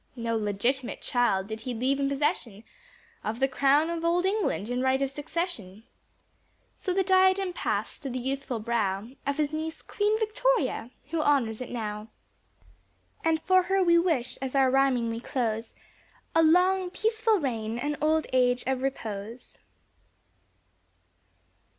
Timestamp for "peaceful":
16.89-17.37